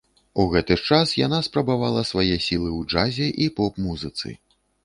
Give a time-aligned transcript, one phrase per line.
[0.43, 4.37] У гэты ж час яна спрабавала свае сілы ў джазе і поп-музыцы.